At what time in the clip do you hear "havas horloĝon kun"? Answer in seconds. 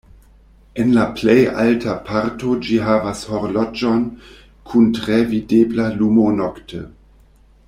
2.87-4.91